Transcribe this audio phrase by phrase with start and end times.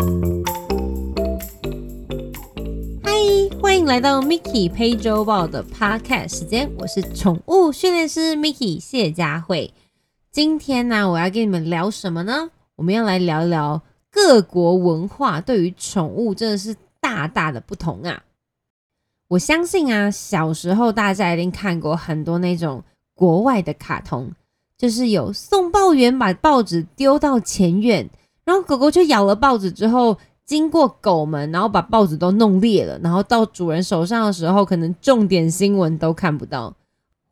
[0.00, 0.06] 嗨，
[3.60, 9.74] 欢迎来到 Mickey 陪周报的 Podcast 时间，我是宠物训练师 Mickey 谢佳慧。
[10.30, 12.50] 今天呢，我要跟你们聊什么呢？
[12.76, 18.22] 我们要来聊一聊各国文化对于宠物真的是大大的不同啊！
[19.28, 22.82] 我相信啊，小时候大家一定看过很多那种
[23.12, 24.32] 国外的卡通，
[24.78, 28.08] 就是有送报员把报纸丢到前院，
[28.50, 36.74] 然后狗狗就咬了报纸之后，经过狗们，然后把报纸都弄裂了，然后到主人手上的时候，可能重点新闻都看不到。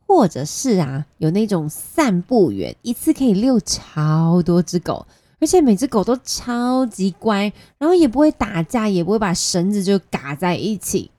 [0.07, 5.05] 或者是啊，有那种散步员，一次可以遛超多只狗，
[5.41, 11.11] 而且每只狗都超级乖，然后也不会打架，也不会把绳子就嘎在一起。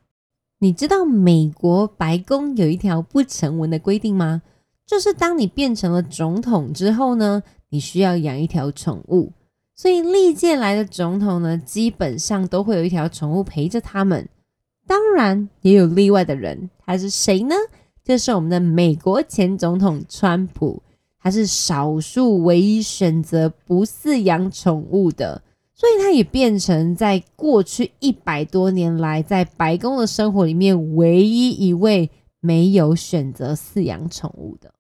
[0.60, 4.44] 你知道美国白宫有一条不成文的规定吗？
[4.88, 9.34] 就是当你变成了总统之后呢，你需要养一条宠物。
[9.80, 14.28] 所以历届来的总统呢，基本上都会有一条宠物陪着他们。
[14.86, 17.56] 当然也有例外的人，他是谁呢？
[18.04, 20.84] 就是我们的美国前总统川普，
[21.22, 25.42] 他是少数唯一选择不饲养宠物的，
[25.74, 34.74] 所以他也变成在过去一百多年来在白宫的生活里面唯一一位没有选择饲养宠物的，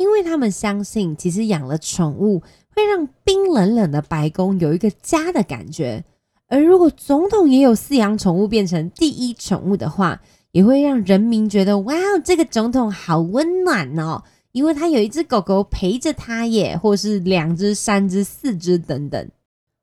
[0.00, 2.40] 因为他们相信，其实养了宠物
[2.74, 6.02] 会让冰冷冷的白宫有一个家的感觉，
[6.48, 10.20] 而如果总统也有饲养宠物变成第一宠物的话。
[10.52, 19.28] 也会让人民觉得，哇，这个总统好温暖哦，因为他有一只狗狗陪着他耶，或是两只、三只、四只等等。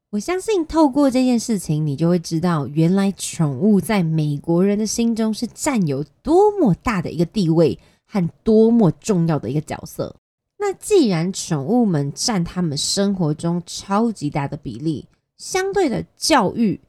[0.10, 10.16] 我相信透过这件事情，你就会知道，原来宠物在美国人的心中是占有多么大的一个地位和多么重要的一个角色。
[10.58, 15.06] 那既然宠物们占他们生活中超级大的比例，
[15.38, 16.82] 相对的教育、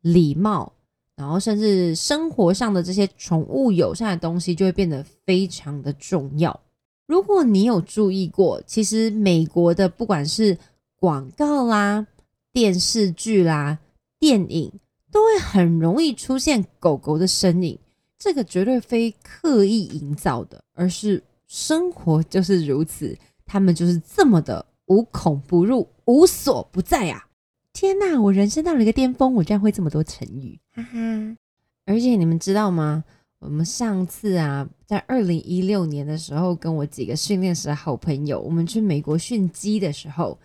[0.00, 0.72] 礼貌。
[1.16, 6.60] 然后，甚至生活上的这些宠物友善的东西就会变得非常的重要。
[7.06, 10.58] 如果你有注意过，其实美国的不管是
[11.00, 12.06] 广告啦、
[12.52, 13.78] 电视剧啦、
[14.18, 14.70] 电影，
[15.10, 17.78] 都会很容易出现狗狗的身影。
[18.26, 27.28] 这个绝对非刻意营造的，而是生活就是如此，他们就是这么的无孔不入、无所不在啊！
[27.72, 31.36] 天呐，我人生到了一个巅峰，我居然会这么多成语，哈哈！
[31.84, 33.04] 而且你们知道吗？
[33.38, 40.36] 我们上次啊，在二零一六年的时候，跟我几个训练时的好朋友，我们去美国训机的时候，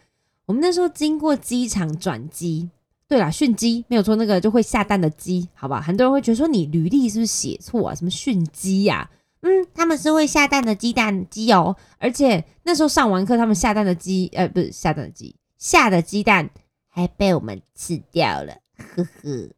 [0.46, 2.70] 我们那时候经过机场转机，
[3.12, 5.82] 对啦，训鸡没有错，那个就会下蛋的鸡，好吧？
[5.82, 7.94] 很多人会觉得说你履历是不是写错啊？
[7.94, 9.10] 什么训鸡呀？
[9.42, 16.50] 嗯，他们是会下蛋的鸡蛋鸡哦，而且那时候上完课，他们下蛋的鸡，呃，不是下蛋的鸡，下的鸡蛋。
[16.94, 19.50] 还被我们吃掉了，呵呵。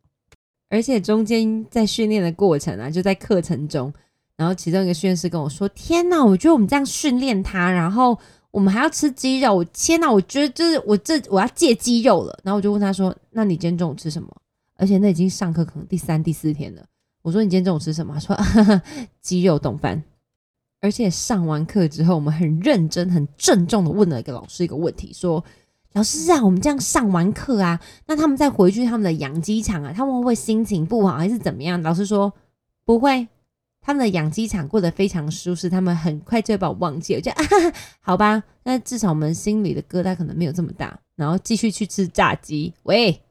[0.69, 3.91] 而且中间在训练的过程啊，就在课程中，
[4.35, 8.19] 然后其中一个训练师跟我说：“天哪，我觉得我们这样训练它，然后
[8.53, 14.29] 我们还要吃鸡肉，我天哪，我觉得就是我这我要戒鸡肉了。”然后我就问他说：“那你今天中午吃什么？”
[14.77, 16.85] 而且那已经上课可能第三、第四天了。
[17.23, 18.37] 我说：“你今天中午吃什么？”他说
[19.19, 20.03] ：“鸡肉冻饭。”
[20.81, 25.43] 而且上完课之后，我们很认真、很郑重的问了一个老师一个问题，说。
[25.93, 31.79] 老师啊，我们这样上完课啊，那他们再回去他们的养鸡场啊，他们会不会心情不好还是怎么样？
[31.83, 32.33] 老师说
[32.83, 33.27] 不会，
[33.83, 37.21] 他们的养鸡场过得非常舒适，他们很快就会把我忘记了。
[37.21, 37.29] 就
[37.99, 42.73] 好吧，那至少我们心里的疙瘩可能没有这么大，然后继续去吃炸鸡。
[42.83, 43.21] 喂，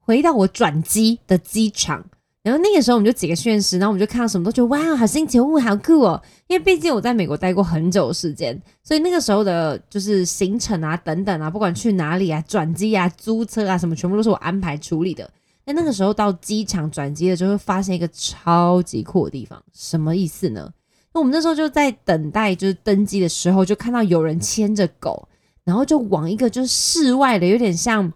[0.00, 2.04] 回到我转机的机场。
[2.40, 6.22] 然后那个时候我们就几个训练师，然后我们就看到什么都觉得哇，好新奇，哦，好酷哦！
[6.46, 15.28] 因为毕竟我在美国待过很久时间，所以那个时候的就是行程啊、等等啊，不管去哪里啊、转机啊、租车啊什么，全部都是我安排处理的。
[15.68, 20.72] 那那个时候到机场转机的时候，发现一个超级酷的地方，什么意思呢？
[21.12, 25.28] 那我们那时候就在等待就是登机的时候，就看到有人牵着狗，
[25.64, 28.10] 然后就往一个就是室外的有点像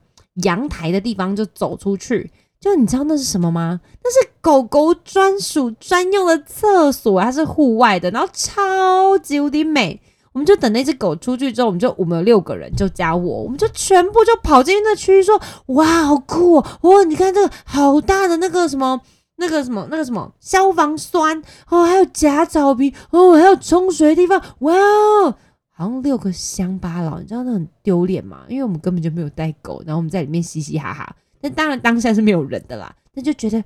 [0.45, 2.31] 阳台的地方就走出去。
[2.59, 3.83] 就你知道那是什么吗？
[4.03, 10.01] 那是狗狗专属专用的厕所，它是户外的，然后超级无敌美。
[10.33, 16.67] 我们就等那只狗出去之后，我们就我们有六个人，就加我，我们就全部就跑进那区域，说哇，好酷哦！
[16.83, 19.01] 哇，你看这个好大的那个什么
[19.37, 25.35] 那个什么那个什么消防栓哦，还有假草坪哦，还有冲水的地方，哇哦，
[25.71, 28.45] 好像六个乡巴佬，你知道那很丢脸吗？
[28.49, 31.15] 因为我们根本就没有带狗，然后我们在里面嘻嘻哈哈。
[31.41, 32.95] 那当然，当下是没有人的啦。
[33.15, 33.63] 那就觉得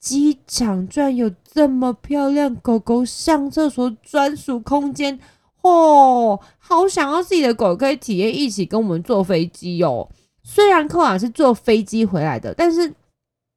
[0.00, 5.18] 机场居然有这么漂亮狗狗上厕所专属空间
[5.64, 10.08] 哦，好想要自己的狗可以体验一起跟我们坐飞机哦。
[10.42, 12.94] 虽然寇尔是坐飞机回来的，但是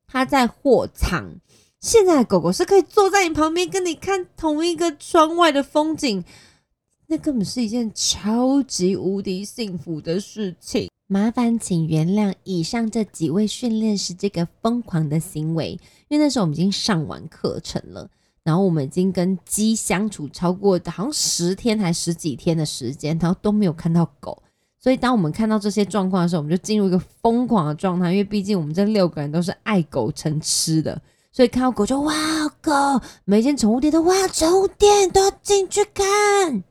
[0.07, 1.35] 他在货舱。
[1.81, 6.23] 现在的狗狗是可以坐在你旁边，跟你看同一个窗外的风景，
[7.07, 10.89] 那根本是一件超级无敌幸福的事情。
[11.07, 18.09] 麻烦请原谅以上这几位训练师这个疯狂的行为，因为那时候我们已经上完课程了，
[18.47, 24.41] 然后我们已经跟鸡相处超过好像十天还十几天的时间，然后都没有看到狗，
[24.79, 31.01] 所以当我们看到这些状况的时候，我们就进入一个疯狂的状态，因为毕竟我们这六个人都是爱狗成痴的。
[31.29, 32.13] 所以看到狗就哇
[32.61, 32.71] 狗，
[33.25, 36.63] 每间宠物店都哇宠物店都要进去看。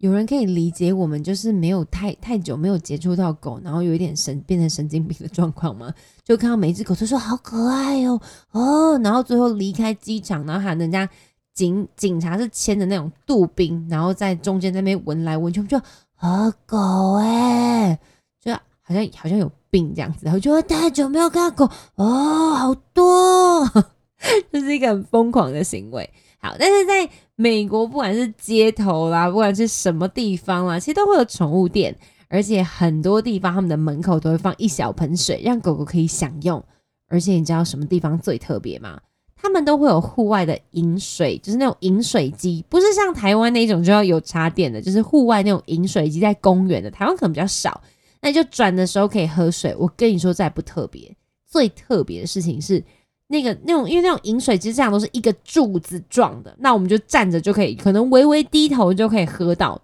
[0.00, 5.94] 有人可以理解我们就是没有太太久没有接触到狗，然后有一点神变成神经病的状况吗？
[6.24, 8.20] 就看到每一只狗都说好可爱哦
[8.50, 11.08] 哦，然后最后离开机场，然后喊人家
[11.54, 15.80] 警警察是牵着那种杜宾，然后在中间那边闻来闻去，就
[16.14, 17.98] 好狗哎，
[18.42, 19.50] 就好像好像有。
[19.72, 23.64] 病这样子，然后就太久没有看到狗哦，好多，
[24.50, 26.10] 这是一个很疯狂的行为。
[26.40, 27.08] 好，但是在
[27.40, 31.96] 美国，不管是街头啦，不管是什么地方啦，其实都会有宠物店，
[32.28, 36.62] 而且很多地方他们的门口都会放一小盆水，让狗狗可以享用。
[37.08, 39.00] 而且你知道什么地方最特别吗？
[39.34, 47.80] 他们都会有户外的饮水，就是那种饮水机，不是像台湾那种就要有插电的，就是户外那种饮水机，在公园的，台湾可能比较少。
[48.20, 49.74] 那就转的时候可以喝水。
[49.78, 51.16] 我跟你说，再不特别，
[51.46, 52.84] 最特别的事情是
[53.32, 59.80] 那个那种，因为那种饮水机这样都是一个柱子状的，那我们就站着就可以，可能微微低头就可以喝到。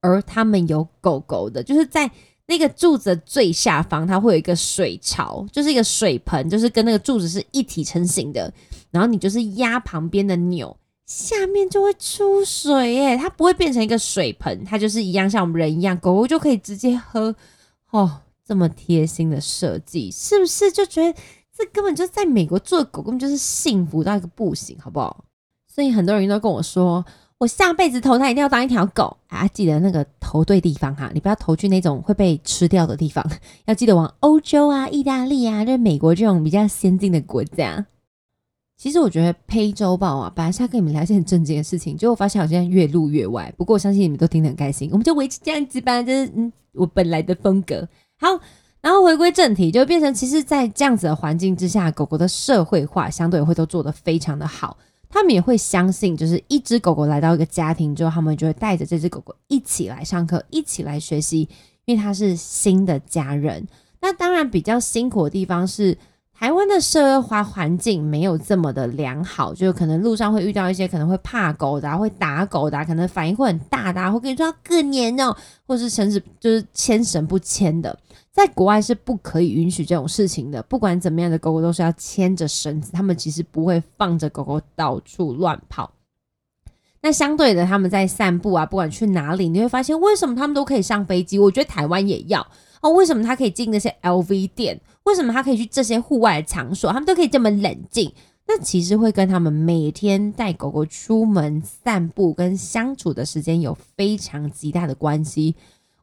[0.00, 2.10] 而他们有狗狗的，就是在
[2.46, 8.50] 那个柱子最下方，它会有一个水槽，就是一个水盆，就是跟那个柱子是一体成型的。
[8.90, 10.74] 然后你就是压旁边的钮。
[11.04, 17.36] 下面就会出水耶，它不会变成一个水盆，它就是一样像我们人一样，狗狗就可以直接喝
[17.90, 18.22] 哦。
[18.44, 21.18] 这么贴心的设计，是不是就觉得
[21.56, 25.24] 这根本就在美国做狗根本就是幸福到一个不行，好不好？
[25.72, 27.04] 所以很多人都跟我说，
[27.38, 29.46] 我下辈子投胎一定要当一条狗啊！
[29.48, 33.24] 记得那个投对地方哈，你不要投去那种会被吃掉的地方，
[33.66, 37.86] 要记得往欧洲啊、意大利啊，就是美国这种比较先进的国家。
[38.78, 43.50] 其实我觉得《呸周报》啊，本来是要跟你们聊一些很正经的事情，结果发现好像越录越歪。
[43.56, 47.88] 不过我相信你们都听得很开心，我们就维持这样子吧，就是嗯，我本来的风格。
[48.18, 48.28] 好，
[48.86, 54.76] 然后回归正题，就变成其实，在这样子的环境之下，狗狗的社会化相对会都做得非常的好。
[55.08, 61.48] 他们也会相信，就是一只狗狗来到一个家庭之后，他们就会带着这只狗狗一起来上课，一起来学习，
[61.84, 63.66] 因为它是新的家人。
[64.00, 65.98] 那当然比较辛苦的地方是。
[66.38, 75.34] 台湾的社会化环境没有这么的良好，就可能路上会遇到一些可能会怕狗的，会打狗的，可能反应会很大的，会跟你说可怜哦，
[75.66, 77.98] 或是甚至就是牵绳不牵的，
[78.36, 80.62] 在国外是不可以允许这种事情的。
[80.64, 85.90] 不管怎么样的狗狗都是要牵着绳子，他们其实不会放着狗狗到处乱跑。
[87.00, 91.38] 那相对的，他们在散步啊，不管去哪里，你会发现为什么他们都可以上飞机？
[91.38, 92.46] 我觉得台湾也要
[92.82, 94.78] 哦，为什么他可以进那些 LV 店？
[95.04, 96.92] 为什么他可以去这些户外的场所？
[96.92, 98.12] 他们都可以这么冷静？
[98.46, 105.54] 那其实会跟他们每天带狗狗出门散步跟相处的时间有非常极大的关系。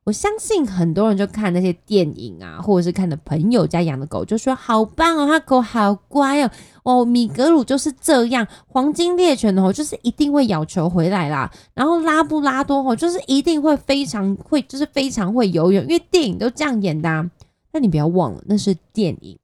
[0.05, 6.51] 我相信很多人就看那些电影啊，或者是看的朋友家养的狗，就说好棒哦，他狗好乖哦，
[6.83, 11.49] 哦，米格鲁就是这样，黄金猎犬哦，就是一定会咬球回来啦。
[11.73, 17.09] 然后拉布拉多哦，就是一定会非常会，就是非常会游泳，因为电影都这样演的。
[17.09, 17.29] 啊
[17.71, 19.35] 那你不要忘了，那是电影。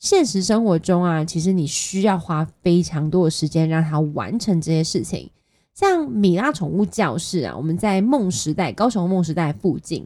[0.00, 5.30] 现实生活中啊，其实你需要花非常多的时间让它完成这些事情。
[5.72, 10.04] 像米拉宠物教室啊，我们在梦时代高雄梦时代附近。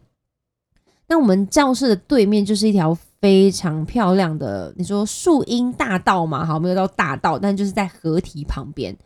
[1.11, 6.47] 那我们教室的对面就是一条非常漂亮的，你说树荫大道嘛？
[6.47, 8.97] 好，没有到大道，但就是在河堤旁边。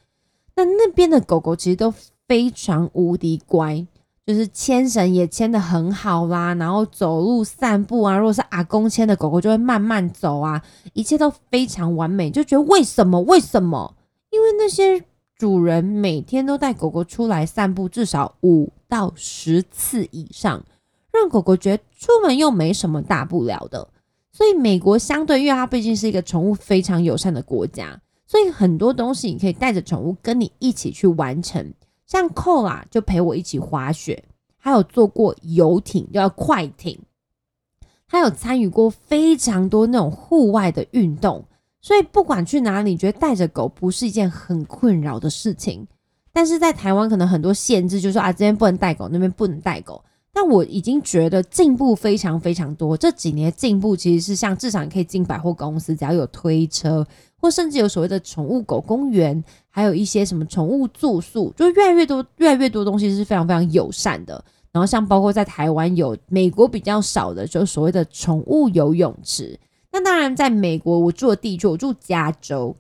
[0.55, 1.91] 那那边的狗狗其实都
[2.29, 3.87] 非常无敌乖。
[4.27, 13.21] 就是牵绳也牵的很好啦，然后走路散步啊，如果是阿公牵的狗狗就会慢慢走啊，一切都非常完美，就觉得为什么？
[13.23, 13.95] 为什么？
[14.31, 15.03] 因为那些
[15.37, 20.65] 主人每天都带狗狗出来散步，至少五到十次以上，
[21.15, 23.89] 让狗狗觉得出门又没什么大不了的。
[24.33, 31.73] 所以美国相对，因为它毕竟是一个宠物非常友善的国家，所以很多东西你可以带着宠物跟你一起去完成。
[32.07, 34.25] 像寇啊，就陪我一起滑雪，
[34.59, 36.99] 还有坐过游艇，叫快艇。
[38.09, 41.45] 他有参与过非常多那种户外的运动，
[41.81, 45.87] 所以不管去哪里，觉得带着狗不是一件很困扰的事情。
[46.33, 50.05] 但是在台湾，可能很多限制，就是说啊，这边不能带狗，那边不能带狗。
[50.37, 52.97] 但我已经觉得进步非常非常多。
[52.97, 57.07] 这几年进步其实是像至少你可以进百货公司，只要有推车，
[57.41, 64.45] 或甚至有所谓的宠物狗公园，还有一些什么宠物住宿，就越来越多越来越多东西是非常非常友善的。
[64.73, 69.57] 然后像包括在台湾有美国比较少的，就是所谓的宠物游泳池。
[69.93, 72.77] 那当然，在美国我住的地区，我住加州。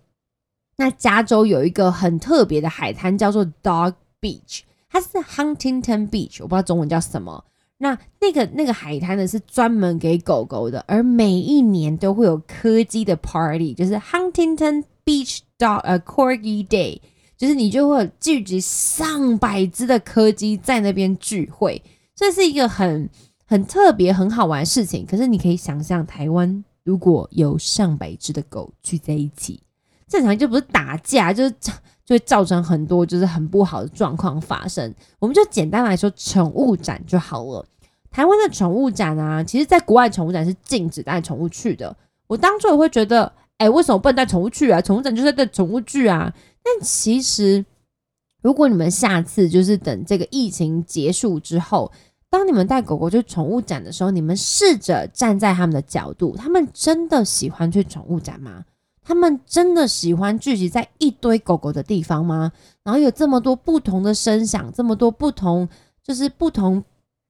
[0.77, 4.63] 那加州有一个很特别的海滩，叫做 Dog Beach，
[4.95, 7.45] 它是 Huntington Beach，我不知道中文叫什么。
[7.79, 17.01] 那那个那个海滩呢，是专门给狗狗的，而每一年都会有柯基的 party，就是 Huntington Beach Dog 呃 Corgi Day。
[17.37, 21.83] 就是你就会聚集上百只的柯基在那边聚会，
[22.15, 23.11] 这是一个很
[23.45, 25.05] 很特别、很好玩的事情。
[25.05, 29.61] 可是你可以想象，台湾如果有上百只的狗聚在一起，
[30.15, 31.51] 正常就不是打架，就是
[32.05, 34.95] 就会造成很多就是很不好的状况发生。
[35.19, 37.67] 我们就简单来说，宠物展就好了。
[38.13, 41.97] 台湾的宠物展啊，其实在国外宠物展是禁止带宠物去的。
[42.29, 44.81] 我当初也会觉得，哎，为什么不能带宠物去啊？
[44.81, 46.33] 宠物展就是带宠物去啊。
[46.63, 47.65] 但其实，
[48.41, 51.91] 如果你们下次就是等这个疫情结束之后，
[52.31, 58.65] 当你们带狗狗去宠物展的时候，你们试着站在他们的角度，他们真的喜欢去宠物展吗？
[59.05, 62.51] 他们真的喜欢聚集在一堆狗狗的地方吗？
[62.83, 65.69] 然后有这么多不同的声响，这么多不同，
[66.03, 66.83] 就是不同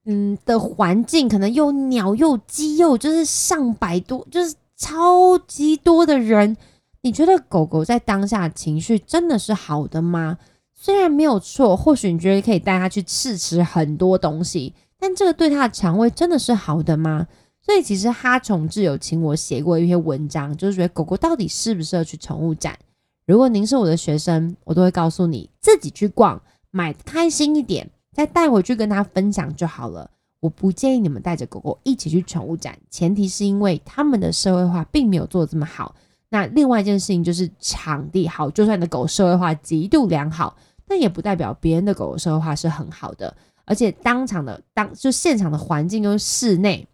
[0.06, 6.56] 嗯的环境，可能又鸟又鸡又就是上百多，就是超级多的人。
[7.02, 10.38] 你觉得狗狗在当下情绪真的是好的吗？
[10.72, 17.26] 虽然没有错，或许你觉得可以带它去试吃很多东西，但这个对它的肠胃真的是好的吗？
[17.64, 22.78] 所以其实哈宠志有请我写过一篇文章，就是觉得狗狗到底适不适合去宠物展。
[23.26, 30.10] 如果您是我的学生，我都会告诉你自己去逛，买开心一点，再带回去跟他分享就好了。
[30.40, 35.94] 我不建议你们带着狗狗一起去宠物展，前提是因为他们的社会化并没有做这么好。
[36.28, 40.54] 那另外一件事情就是场地好，就算你的狗社会化极度良好，
[40.86, 43.34] 但也不代表别人的狗狗社会化是很好的。
[43.64, 46.86] 而且当场的当就现场的环境跟室内，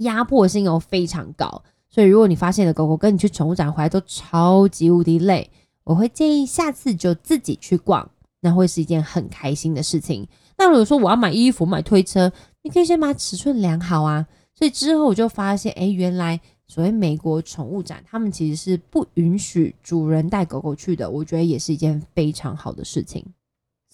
[0.00, 5.50] 压迫性又非常高，所以如果你发现的狗狗跟你去宠物展回来都超级无敌累，
[5.84, 10.28] 我会建议下次就自己去逛，那会是一件很开心的事情。
[10.58, 12.30] 那如果说我要买衣服、买推车，
[12.62, 14.26] 你可以先把尺寸量好啊。
[14.54, 16.40] 所以之后我就发现，哎，原来。
[16.70, 21.10] 所谓美国宠物展，他们其实是不允许主人带狗狗去的。
[21.10, 23.26] 我觉得也是一件非常好的事情。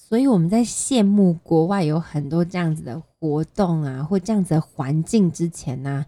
[0.09, 6.07] 所以我们在羡慕国外有很多这样子的活动啊，或这样子的环境之前呢，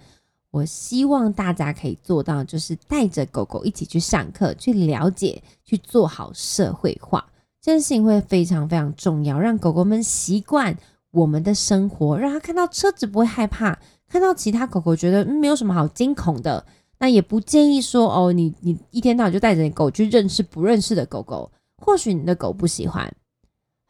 [0.52, 7.26] 我希望大家可以做到，就是带着狗狗一起去上课，去了解，去做好社会化。
[7.60, 10.76] 这件事情会非常非常重要，让狗狗们习惯
[11.10, 13.76] 我们的生活，让它看到车子不会害怕。
[14.08, 16.64] 看到其他狗狗觉得没有什么好惊恐的，
[17.00, 23.12] 那也不建议说哦，你你一天到晚就带着你狗去认识不认识的狗狗，或许你的狗不喜欢。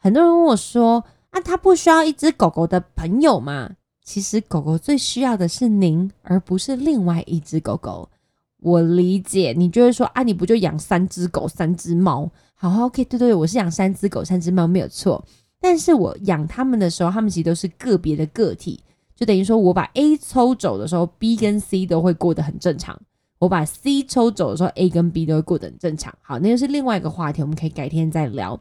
[0.01, 3.71] 很多人问我说啊，他不需要一只狗狗的朋友吗？
[4.03, 8.09] 其实狗狗最需要的是您，而不是另外一只狗狗。
[8.61, 12.31] 我理解，你就会说啊，你不就养三只狗、三只猫？
[12.55, 15.23] 好，OK，对对，我是养三只狗、三只猫没有错。
[15.61, 18.81] 但是我养它们的时候，它们其实都是个别的个体。
[19.15, 22.95] 就等于说，我把 A 抽走的时候，B 跟 C 都会过得很正常；
[23.37, 26.13] 我把 C 抽走的时候，A 跟 B 都会过得很正常。
[26.21, 28.59] 好，那就是另外一个话题，我们可以改天再聊。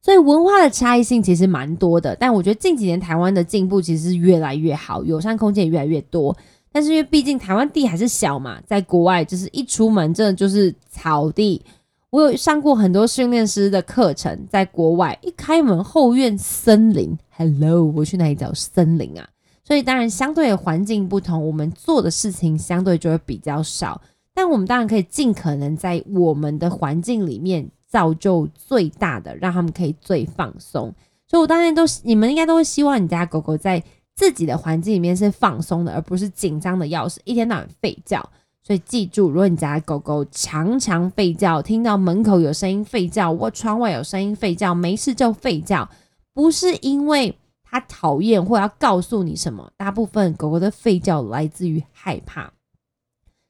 [0.00, 6.36] 所以文化的差异性其实蛮多的，但我觉得近几年台湾的进步其实是越来越好，友善空间也越来越多。
[6.70, 11.60] 但是因为毕竟台湾地还是小嘛，在国外就是一出门真的就是草地。
[12.10, 19.28] 我有上过很多训练师的课程，在国外一开门后院森林，Hello，我去哪里找森林啊？
[19.64, 24.00] 所以当然，相对环境不同，我们做的事情相对就会比较少。
[24.32, 30.94] 但我们当然可以尽可能在我们的环境里面造就最大的，让他们可以最放松。
[31.26, 33.82] 所以我当然都，你们应该都会希望你家狗狗在
[34.14, 38.30] 自己的环境里面是放松的，而不是紧张的要死，一天到晚吠叫。
[38.62, 45.88] 所以记住，如果你家狗狗常常吠叫，听到门口有声音吠叫，或窗外有声音吠叫，没事就吠叫，
[46.32, 47.36] 不是因为。
[47.70, 49.70] 它讨厌或要告诉你什么？
[49.76, 52.50] 大部分狗狗的吠叫来自于害怕，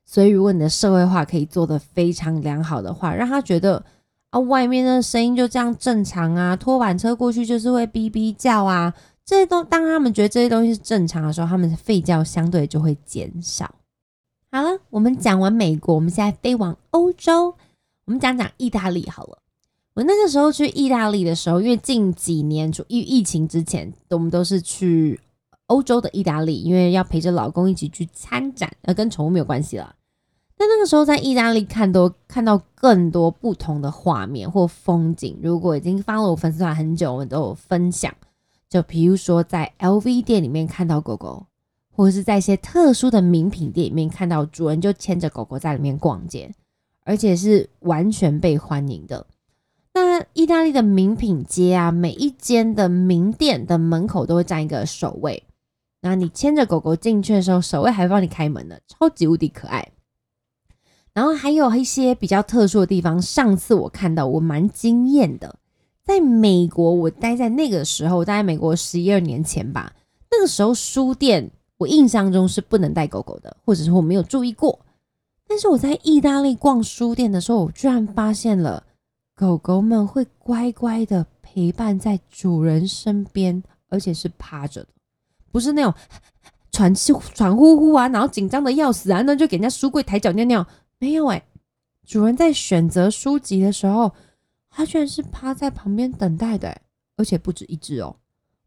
[0.04, 3.84] 所以如果你的社会化可以做得非常良好的话，让它觉得
[4.30, 8.92] 啊，外面的声音就这样正常啊，拖板车过去就是会哔哔叫啊，
[9.24, 13.74] 这些都当他们觉得这些东西是正常的时候，他们的吠叫相对就会减少。
[14.50, 17.54] 好了，我们讲完美国，我们现在飞往欧洲，
[18.06, 19.38] 我们讲讲意大利好了。
[19.94, 25.20] 我那个时候去意大利的时候，因为近几年就疫疫情之前，我们都是去
[25.66, 29.94] 欧洲的意大利，因为要陪着老公一起去参展，呃，跟宠物没有关系了。
[30.58, 35.38] 那那个时候在意大利看多看到更多不同的画面或风景。
[35.40, 38.12] 如果已经发了我粉丝团很久，我都有分享。
[38.68, 41.46] 就比如说在 LV 店里面看到狗狗，
[41.94, 46.52] 或者是在一些特殊的名品店里面看到主人就牵着狗狗在里面逛街，
[47.04, 49.26] 而且是完全被欢迎的。
[49.94, 55.42] 那意大利的名品街啊，每一间的名店的门口都会站一个守卫。
[56.02, 59.88] 那你牵着狗狗进去的时候，守卫还会帮你开门的，超级无敌可爱。
[61.18, 65.56] 然后还有一些比较特殊的地方，上次我看到我蛮惊艳的，
[66.04, 69.92] 在美国，我待在那个时候，待在美国十一二年前吧，
[70.30, 74.78] 那个时候书店我印象中是不能带狗狗的，或者是我没有注意过。
[75.48, 78.84] 但是我在意大利逛书店的时候，我居然发现了
[79.34, 84.88] 狗狗们会乖乖的陪伴在主人身边，而且是趴着的，
[85.50, 85.92] 不是那种
[86.70, 90.64] 喘气喘呼呼啊，然后紧张的要死啊，那就给人家书柜抬脚尿尿。
[90.98, 91.42] 没有哎，
[92.06, 94.12] 主人在选择书籍的时候，
[94.68, 96.80] 他居然是趴在旁边等待的，
[97.16, 98.16] 而且不止一只哦。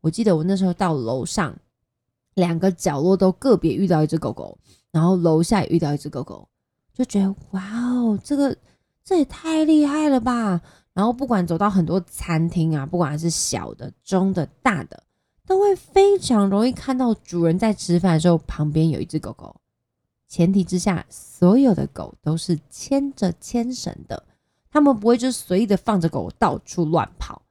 [0.01, 1.55] 我记得我那时候到楼上，
[2.33, 4.57] 两个角落都个别遇到一只狗狗，
[4.91, 6.47] 然后楼下也遇到一只狗狗，
[6.93, 8.57] 就觉得哇哦，这个
[9.03, 10.61] 这也太厉害了吧！
[10.93, 15.03] 然后不管走到很多餐厅啊，不管是小的、中的、大的，
[15.45, 19.55] 都会非常容易看到主人在吃饭的时候旁边有一只狗狗。
[20.31, 24.23] 前提之下，所有的狗都是牵着牵绳的，
[24.71, 27.41] 他们不会就是随意的放着狗到处乱跑。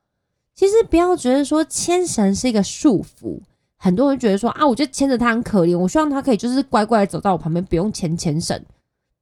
[0.55, 3.39] 其实不要觉得说牵绳是一个束缚，
[3.77, 8.59] 很多人觉得说啊，我就牵着它很可怜，我希望它可以就是乖乖的走到我旁边，不用牵牵绳。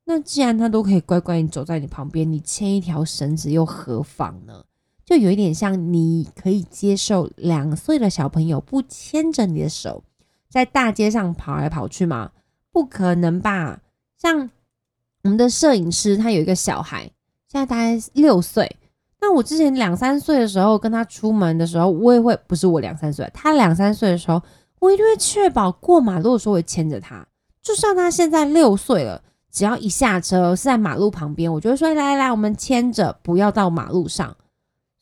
[0.05, 4.65] 那既然它都可以乖乖的走在你旁边，你牵一条绳子又何妨呢？
[5.05, 10.05] 就有一点像你可以接受两岁的小朋友不牵着你的手，
[10.49, 12.31] 在大街上跑来跑去吗？
[12.73, 13.81] 不可能吧？
[14.17, 14.51] 像
[15.23, 17.03] 我们的摄影师，他有一个小孩，
[17.49, 18.77] 现在大概六岁。
[19.21, 24.41] 那我之前两三岁的时候跟他出门的时候，我也会不是我两三岁，他两三岁的时候，
[24.79, 27.27] 我一定会确保过马路的时候会牵着他。
[27.61, 34.37] 就算他现在六岁了，只要一下车是在马路旁边，我就会说：“来来来，我们牵着，不要到马路上。”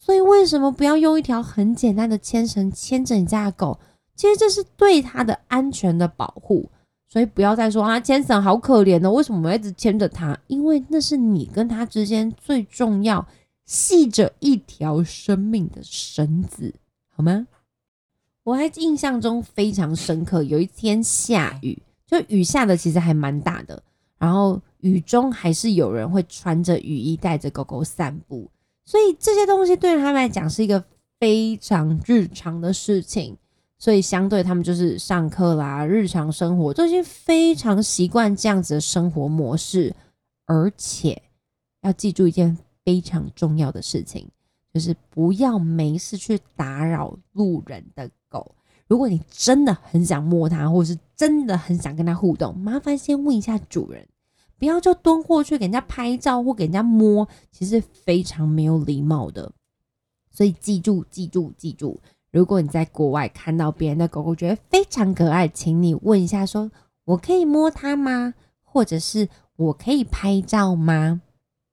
[0.01, 3.79] 所以为什么不要用一条很简单的牵绳牵着你家的狗？
[4.15, 6.71] 其实这是对它的安全的保护。
[7.17, 10.39] 所以不要再说啊，牵绳好可怜哦，为什么我一直牵着它？
[10.49, 13.27] 因为那是你跟他之间最重要、
[13.65, 16.75] 系着一条生命的绳子，
[17.09, 17.47] 好吗？
[18.43, 23.83] 我还印象中非常深刻，有一天下雨，就雨下的其实还蛮大的，
[24.19, 28.51] 然后雨中还是有人会穿着雨衣带着狗狗散步，
[28.85, 30.85] 所以这些东西对他们来讲是一个
[31.19, 33.39] 非常日常的事情。
[33.79, 39.95] 所以相对他们就是上课啦，日常生活都已经非常习惯这样子的生活模式，
[40.47, 41.23] 而且
[41.83, 44.27] 要记住一件非常重要的事情，
[44.73, 48.55] 就是不要没事去打扰路人的狗。
[48.89, 54.09] 如果你真的很想摸它，或者是真的很想跟它互动，麻烦先问一下主人，
[54.59, 59.53] 不要就蹲过去给人家拍照或给人家摸，其实非常没有礼貌的。
[60.31, 62.01] 所以记住，记住，记住。
[62.37, 66.71] 如果你在国外看到别人的狗狗觉得非常可爱，请你问一下，说
[67.07, 68.35] 我可以摸它吗？
[68.63, 71.23] 或者是我可以拍照吗？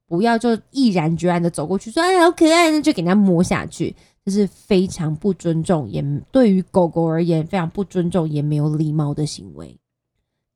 [0.08, 9.78] 不要就毅然决然的走过去说哎好可爱，那就给人家摸下去，这是非常不尊重，也对于狗狗而言非常不尊重，也没有礼貌的行为。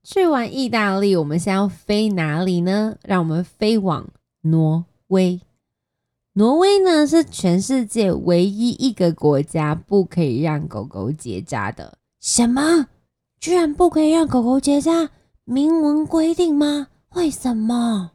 [0.03, 2.95] 去完意大利，我们现在要飞哪里呢？
[3.03, 4.07] 让我们飞往
[4.39, 5.41] 挪威。
[6.37, 11.97] 挪威呢是全世界唯一一个国家不可以让狗狗结扎的。
[12.21, 12.85] 什么？
[13.39, 15.09] 居然不可以让狗狗结扎？
[15.45, 16.89] 明文规定吗？
[17.15, 18.11] 为什么？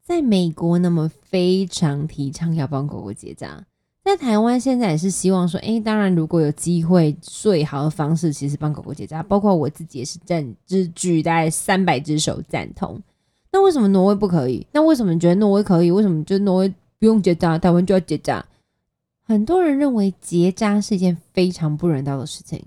[0.00, 3.66] 在美国，那么非常提倡要帮狗狗结扎。
[4.04, 9.24] 在台湾，现在也是希望说，哎，当然如果有机会，最好的方式其实帮狗狗结扎。
[9.24, 13.02] 包括我自己也是赞，只举大概三百只手赞同。
[13.50, 14.64] 那为什么挪威不可以？
[14.70, 15.90] 那为什么你觉得挪威可以？
[15.90, 16.72] 为什么就挪威？
[17.00, 18.44] 不用结扎，台湾就要结扎。
[19.24, 22.62] 很多人认为结扎是一件非常不人道的事情，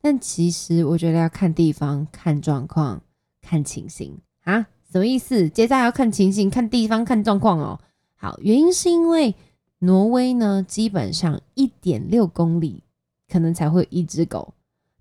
[0.00, 3.02] 但其实我觉得要看地方、看状况、
[3.42, 4.68] 看情形啊。
[4.92, 5.48] 什么意思？
[5.48, 7.80] 结扎要看情形、看地方、看状况哦。
[8.14, 9.34] 好，原因是因为
[9.80, 12.84] 挪威呢，基本上一点六公里
[13.28, 14.54] 可能才会一只狗，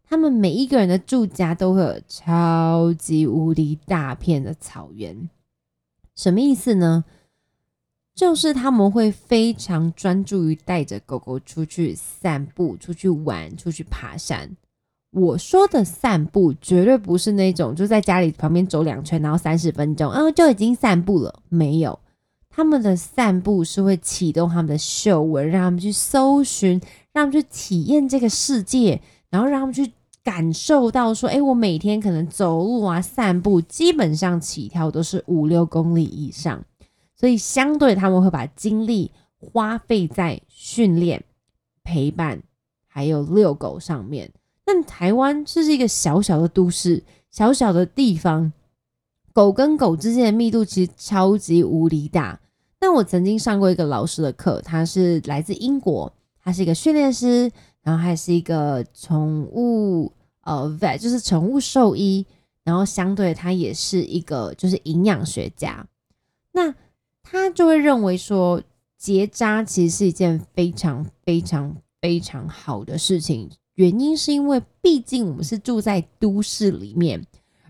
[0.03, 5.29] 他们每一个人的住家都会有超级无敌大片的草原。
[6.15, 7.05] 什么意思呢？
[8.15, 14.49] 就是他们会非常专注于带着狗狗出去散步、出去玩、出去爬山。
[15.11, 21.41] 我说的散步绝对不是那种就在家里旁边走两圈，然后三十分钟，嗯就已经散步了。
[21.49, 21.99] 没有，
[22.49, 29.91] 他们的散步是会启动他们的嗅闻，让他们去搜寻，让他们去体验这个世界，然后让他们去
[30.23, 36.61] 感受到说，哎，我每天可能走路啊、散步，基本上起跳都是五六公里以上，
[37.25, 39.09] 所以相对他们会把精力
[39.39, 41.23] 花费在训练、
[41.83, 42.43] 陪伴
[42.85, 44.31] 还有遛狗上面。
[44.63, 48.53] 但台湾这是一个小小的都市，小小的地方，
[49.33, 52.39] 狗跟狗之间的密度其实超级无敌大。
[52.77, 62.23] 但我曾经上过一个老师的课，他是来自英国，他是一个训练师，然后还是一个宠物呃 vet，就是宠物兽医，
[62.63, 65.87] 然后相对他也是一个就是营养学家。
[66.51, 66.71] 那
[67.27, 68.61] 他就会认为说，
[68.97, 73.49] 结扎其实是一件非常非常非常好的事情。
[73.73, 77.21] 原因是因为，毕竟我们是住在都市里面，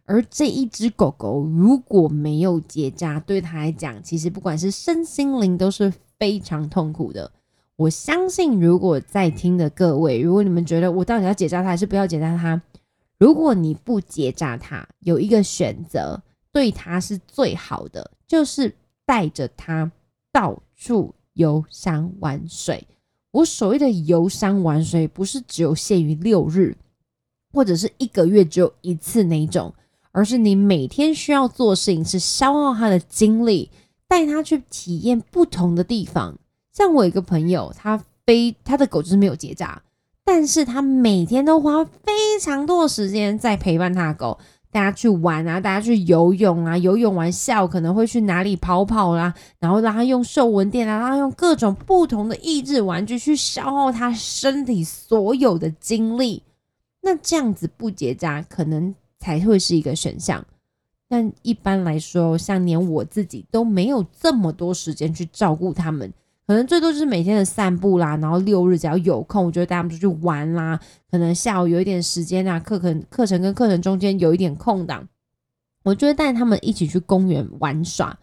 [0.03, 7.31] 而这一只狗狗如果没有结扎，对它来讲，其实不管是身心灵都是非常痛苦的。
[7.77, 12.61] 我相信，如果在听的各位，如果你们觉得我到底要结扎它还是不要结扎它，
[13.17, 18.73] 如果你不结扎它，有一个选择，对它是最好的，就是
[19.05, 19.91] 带着它
[20.31, 22.87] 到处游山玩水。
[23.31, 26.77] 我所谓的游山玩水，不是只有限于六日，
[27.51, 29.73] 或者是一个月只有一次那种，
[30.11, 33.69] 而是你每天需要做事情，是消耗他的精力，
[34.07, 36.37] 带他去体验不同的地方。
[36.71, 39.81] 像我一个朋友，他非他的狗就是没有结扎，
[40.23, 44.39] 但是他每天都花非常多的时间在陪伴他的狗。
[44.75, 56.43] 大家去玩啊，大家去游泳啊，游泳完下午可能会去哪里跑跑啦，然后让他用兽纹垫啊，让他用各种不同的益智玩具去消耗他身体所有的精力。
[57.01, 60.45] 那这样子不结扎可能才会是一个选项，
[61.07, 66.11] 但一般来说，像连我自己都没有这么多时间去照顾他们。
[66.47, 70.79] 可能最多就是每天的散步啦，然后六日只要有空，我就带他们出去玩啦。
[71.09, 75.07] 可能下午有一点时间啊，课程课程跟课程中间有一点空档，
[75.83, 78.19] 我就会带他们一起去公园玩耍。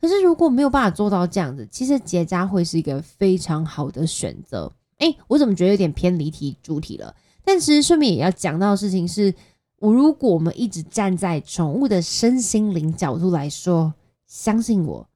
[0.00, 4.72] 可是如果没有办法做到这样子，其实结扎会是一个非常好的选择。
[4.98, 7.14] 哎，我怎么觉得有点偏离题主题了？
[7.44, 9.34] 但其实顺便也要讲到的事情是，
[9.80, 13.92] 我如果我们一直站在宠物的身心灵角度来说，
[14.26, 15.06] 相信我，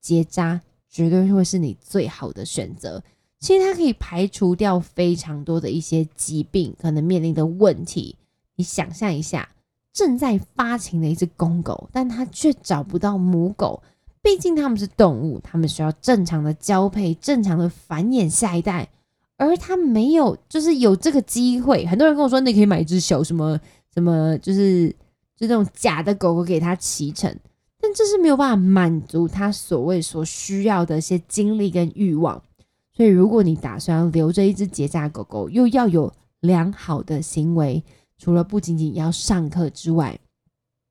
[0.00, 0.60] 结扎。
[0.92, 3.02] 绝对会是你最好的选择。
[3.40, 8.14] 其实它可以排除掉非常多的一些疾病可能面临的问题。
[8.54, 9.48] 你想象一下，
[9.92, 13.82] 正在发情的一只公狗，但它却找不到母狗。
[14.20, 18.88] 毕竟它们是动物，它们需要正常的交配、正常的繁衍下一代，
[19.36, 21.84] 而它没有，就是有这个机会。
[21.86, 23.58] 很多人跟我说，你可以买一只小什么
[23.92, 24.88] 什么，就是
[25.36, 27.36] 就这种假的狗狗给它骑乘。
[27.94, 32.42] 这是没有办法满足他所谓所需要的一些精力跟欲望，
[32.92, 37.82] 所以如果你打算留着一只结扎狗狗，又要有良好的行为，
[38.18, 40.18] 除了不仅仅要上课之外，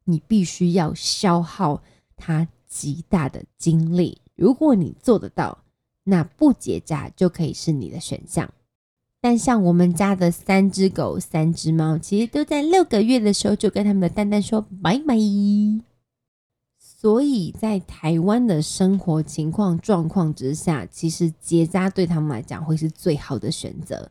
[0.06, 1.82] 你必须要消耗
[2.16, 4.20] 它极大的精力。
[4.36, 5.60] 如果你做得到，
[6.04, 8.50] 那不结扎就可以是你的选项。
[9.22, 15.16] 但像我们家的三只狗、三只猫，其实都在六个月的时候就跟他们的蛋蛋说拜拜。
[17.02, 24.08] 所以在台湾的生活情况状况之下，其实结扎对他们来讲会是最好的选择。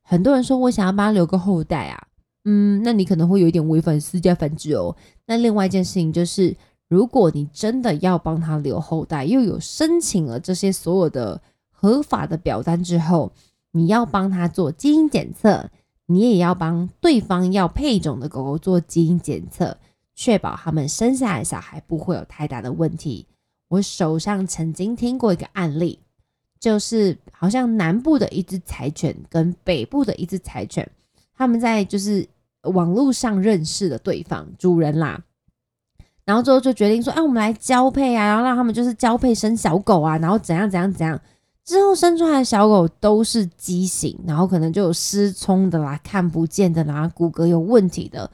[0.00, 2.06] 很多人说我想要帮他留个后代啊，
[2.46, 4.96] 嗯，那你可能会有一点违反私家繁殖哦。
[5.26, 6.56] 那另外一件事情就是，
[6.88, 13.30] 如果你真的要帮他留后代，又有申请了这些所有的合法的表单之后，
[13.72, 15.68] 你要帮他做基因检测，
[16.06, 19.76] 你也要帮对方要配种的狗狗做基因检测。
[20.20, 23.26] 确保他们生下来小孩不会有太大的问题。
[23.68, 25.98] 我手上曾经听过一个案例，
[26.58, 30.86] 就是好像南部的一只柴犬跟北部的一只柴犬，
[31.34, 32.28] 他们在就是
[32.64, 35.24] 网络上认识了对方主人啦，
[36.26, 41.18] 然后之后就决定说，哎，我们来交配啊，然后让他们就是交配生小狗啊，然后怎样怎样怎样，
[41.64, 48.30] 之后生出来的小狗都是畸形，然后可能就有失聪的啦、看不见的啦、骨骼有问题的。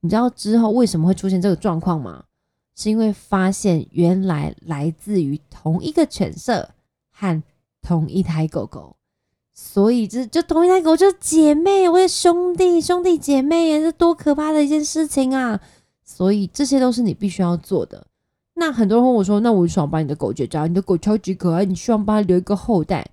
[0.00, 2.24] 你知道之后为什么会出现这个状况吗？
[2.76, 6.70] 是因为发现原来来自于同一个犬舍
[7.10, 7.42] 和
[7.82, 8.94] 同一台狗狗，
[9.52, 15.60] 所以这就同一台狗就是姐妹，我的兄弟兄弟姐妹，这多可怕的一件事情啊！
[16.04, 18.06] 所以这些都是你必须要做的。
[18.54, 23.04] 那很多人问我说：“那我想把你的狗绝交，你的狗超级可爱，你希望帮它留一个后代？”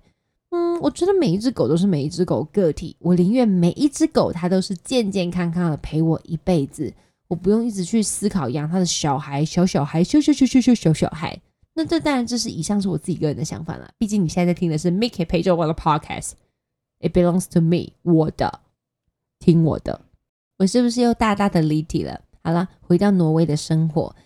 [0.56, 6.90] 嗯，我觉得每一只狗都是每一只狗个体，我宁愿每一只狗它都是健健康康的陪我一辈子，
[7.28, 11.38] 我不用一直去思考养它的小孩、小小孩、小小小小小小小孩。
[11.74, 18.60] 那这当然这是以上是我自己个人的想法了，毕竟你现在在听的是 Mickey 陪着我的 Podcast，It belongs to me，我的，
[19.38, 20.00] 听我的，
[20.56, 22.18] 我是不是又大大的离题了？
[22.42, 24.16] 好了，回到挪威的生活，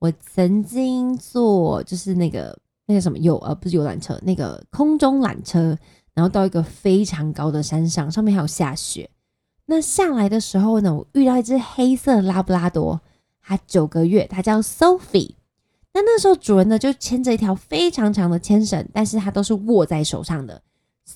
[0.00, 5.76] 我曾经做就是那个那个什么游呃不是游览车，那个空中缆车，
[6.14, 9.10] 然后到一个非常高的山上，上面还有下雪。
[9.66, 13.00] 那下来的时候呢，我遇到一只黑色拉布拉多，
[13.42, 15.34] 它九个月，它叫 Sophie。
[15.92, 20.62] 那那时候主人呢就牵着一条非常长的牵绳，但是它都是握在手上的。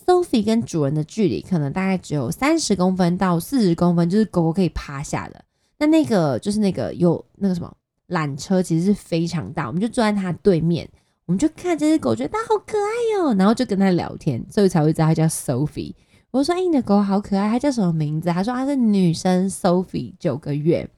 [0.06, 5.44] Sophie 跟主人的距离可能大概只有三十公分到四十公分，就是狗狗可以趴下的。
[5.78, 7.72] 那那个就是那个有那个什么
[8.08, 10.88] 缆车，其实是非常大，我们就坐在它对面，
[11.30, 15.94] 我们就看这只狗，觉得它好可爱哟，然后就跟它聊天，所以才会知道它叫 Sophie。
[16.32, 20.90] 我说：“哎，你的狗好可爱，它叫什么名字？”他说：“它是女生 Sophie，九个月。”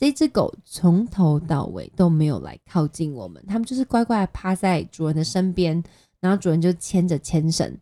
[0.00, 5.80] 这只狗从头到尾都没有来靠近我们，它们就是乖乖趴在主人的身边，
[6.18, 7.72] 然后主人就牵着牵绳。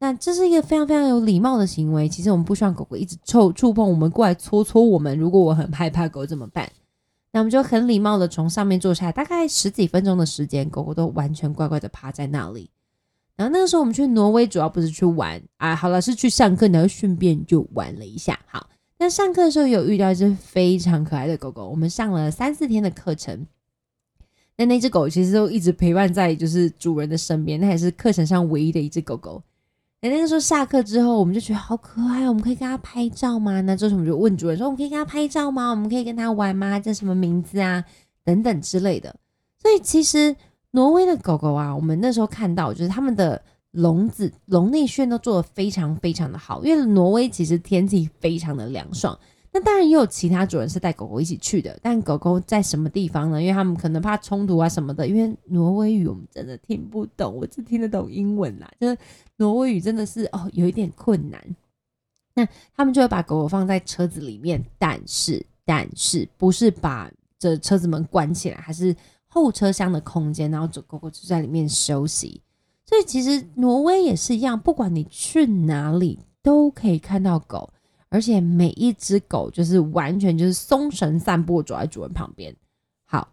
[0.00, 2.08] 那这是一个非常非常有礼貌的行为。
[2.08, 5.16] 其实我们不希望狗狗一直触触碰我们，过来搓搓我们。
[5.16, 6.68] 如果我很害怕狗怎么办？
[7.36, 12.70] 那我们就很礼貌的从上面坐下来，大概十几分钟的时间，狗狗都完全乖乖的趴在那里。
[13.36, 18.40] 然后那个时候我们去挪威，主要不是去玩啊，好了，是去上课，然后顺便就玩了一下。
[18.46, 18.70] 好。
[18.98, 23.46] 那上课的时候有遇到一只非常可爱的狗狗，我们上了三四天的课程。
[24.56, 29.42] 那那只狗其实都一直陪伴在就是主人的身边，那也是课程上唯一的一只狗狗。
[30.00, 33.60] 那那个时候下课之后，我们就觉得好可爱，我们可以跟它拍照吗？
[33.62, 35.70] 那这时候我们就问主人说：“我们可以跟它拍照吗？
[35.70, 36.78] 我们可以跟它玩吗？
[36.78, 37.84] 叫什么名字啊？
[38.24, 39.14] 等等之类的。”
[39.60, 40.36] 所以其实
[40.70, 43.42] 挪威的狗狗啊，我们那时候看到就是他们的。
[43.72, 49.18] 笼子、笼内圈都做的非常非常的好，因为挪威其实天气非常的凉爽。
[49.56, 53.40] 那当然也有其他主人是带狗狗一起去的，但狗狗在什么地方呢？
[53.40, 55.08] 因为他们可能怕冲突啊什么的。
[55.08, 58.70] 因为挪威语我们真的听不懂，我只听得懂英文啦。
[58.78, 58.98] 就是
[59.36, 61.42] 挪威语真的是哦有一点困难。
[62.34, 68.94] 那他们就会把狗狗放在车子里面，但是但是不是把这车子门关起来，还是
[69.26, 72.42] 后车厢的空间，然后狗狗就在里面休息。
[72.84, 77.70] 所以其实挪威也是一样，不管你去哪里都可以看到狗，
[78.08, 82.54] 而且每一只狗就是完全就是松绳散步，走在主人旁边。
[83.04, 83.28] 好，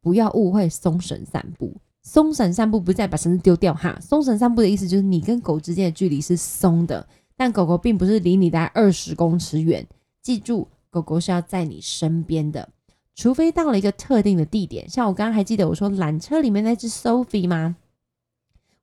[0.00, 3.98] 不要误会松绳散步，松绳散步不是在把绳子丢掉哈。
[4.00, 9.86] 松绳散步的意思就是你跟狗之间的距离是松的，但狗狗并不是离你大概二十公尺远。
[10.22, 12.68] 记住，狗狗是要在你身边的，
[13.14, 17.76] 除非到了一个特定的地点，像我刚刚还记得我说缆车里面那只 Sophie 吗？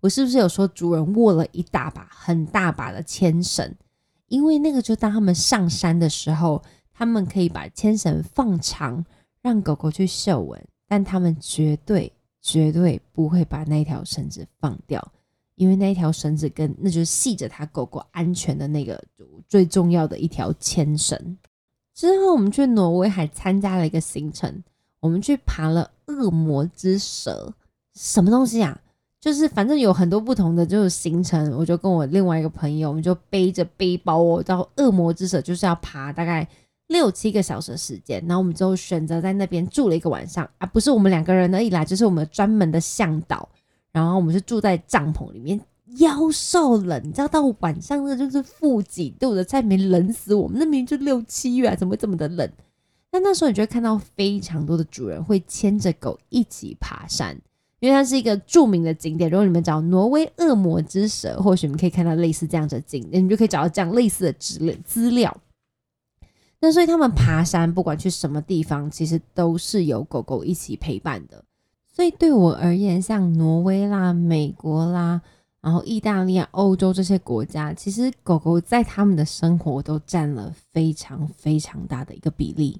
[0.01, 3.73] 我是不是有说主人握了一大把很大把的牵绳？
[4.33, 6.59] 因为那个就当他们上山的时候，
[6.91, 9.05] 他们可以把牵绳放长，
[9.43, 15.11] 让狗狗去嗅闻，但他们绝对绝对不会把那条绳子放掉，
[15.53, 18.99] 因为那条绳子跟那就是系着它狗狗安全的那个
[19.47, 21.37] 最重要的一条牵绳。
[21.93, 24.63] 之后我们去挪威还参加了一个行程，
[24.99, 27.53] 我们去爬了恶魔之蛇，
[27.93, 28.81] 什么东西啊？
[29.23, 36.45] 就是反正有很多不同的就是行程，我就跟我另外一个朋友，我们就背着背包哦，到恶魔之手就是要爬大概
[36.87, 43.47] 六七个小时的时间，然后我们就选择在那边住了一个晚上啊，不是我们两个人而已啦，就是我们专门的向导，
[43.93, 45.57] 然后我们是住在帐篷里面，
[45.99, 52.51] 妖兽冷，你知道到晚上那就是负几度的，在没冷死我们，那明明就六七月，啊怎么会这么的冷？
[53.13, 57.39] 那那时候你就会看到非常多的主人会牵着狗一起爬山。
[57.83, 65.35] 因为它是一个著名的景点，如果你们找挪威恶魔之蛇，或许你们可以看到类似这样的景点，你就可以找到这样类似的资资料。
[66.61, 71.43] 那所以他们爬山，不管去什么地方，其实都是有狗狗一起陪伴的。
[71.91, 75.19] 所以对我而言，像挪威啦、美国啦，
[75.59, 82.79] 然后意大利、欧洲这些国家，其实狗狗在他们的生活都占了非常非常大的一个比例。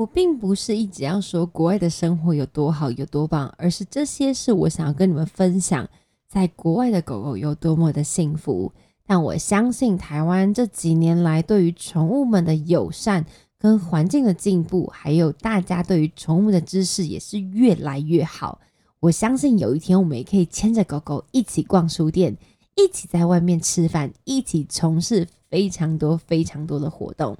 [0.00, 5.86] 我并不是一直要说国外的生活有多好有多棒，而是这些是我想要跟你们分享，
[6.26, 8.72] 在国外的狗狗有多么的幸福。
[9.06, 13.26] 但我相信台湾这几年来对于宠物们的友善
[13.58, 18.58] 跟环境的进步，还有大家对于宠物的知识也是越来越好。
[19.00, 22.34] 我相信有一天我们也可以牵着狗狗一起逛书店，
[22.74, 27.36] 一起在外面吃饭，一起从事非常多非常多的活动。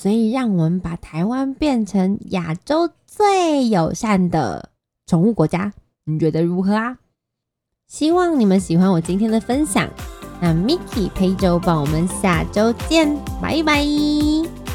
[0.00, 4.70] 所以，让我们把台湾变成亚洲最友善的
[5.06, 5.72] 宠物国家，
[6.04, 6.98] 你觉得如何啊？
[7.88, 9.90] 希望你们喜欢我今天的分享。
[10.40, 14.67] 那 Miki 陪周报，我们下周见，拜拜。